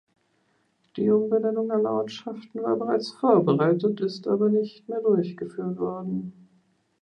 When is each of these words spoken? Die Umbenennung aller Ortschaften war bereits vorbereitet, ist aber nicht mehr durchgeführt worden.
Die 0.97 1.11
Umbenennung 1.11 1.69
aller 1.69 1.91
Ortschaften 1.91 2.63
war 2.63 2.75
bereits 2.75 3.11
vorbereitet, 3.11 4.01
ist 4.01 4.27
aber 4.27 4.49
nicht 4.49 4.89
mehr 4.89 4.99
durchgeführt 4.99 5.77
worden. 5.77 6.33